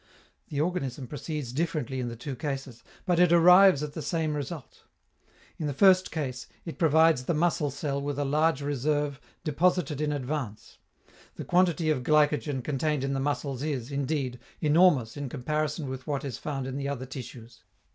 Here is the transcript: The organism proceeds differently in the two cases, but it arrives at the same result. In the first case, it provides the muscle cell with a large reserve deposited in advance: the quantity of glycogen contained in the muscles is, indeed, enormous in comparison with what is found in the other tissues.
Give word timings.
The 0.47 0.59
organism 0.59 1.05
proceeds 1.07 1.53
differently 1.53 1.99
in 1.99 2.07
the 2.07 2.15
two 2.15 2.35
cases, 2.35 2.83
but 3.05 3.19
it 3.19 3.31
arrives 3.31 3.83
at 3.83 3.93
the 3.93 4.01
same 4.01 4.33
result. 4.33 4.83
In 5.59 5.67
the 5.67 5.75
first 5.75 6.09
case, 6.09 6.47
it 6.65 6.79
provides 6.79 7.25
the 7.25 7.35
muscle 7.35 7.69
cell 7.69 8.01
with 8.01 8.17
a 8.17 8.25
large 8.25 8.63
reserve 8.63 9.21
deposited 9.43 10.01
in 10.01 10.11
advance: 10.11 10.79
the 11.35 11.45
quantity 11.45 11.91
of 11.91 12.01
glycogen 12.01 12.63
contained 12.63 13.03
in 13.03 13.13
the 13.13 13.19
muscles 13.19 13.61
is, 13.61 13.91
indeed, 13.91 14.39
enormous 14.59 15.15
in 15.17 15.29
comparison 15.29 15.87
with 15.87 16.07
what 16.07 16.25
is 16.25 16.39
found 16.39 16.65
in 16.65 16.77
the 16.77 16.89
other 16.89 17.05
tissues. 17.05 17.63